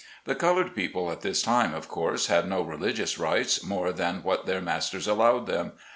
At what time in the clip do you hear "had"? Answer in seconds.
2.25-2.49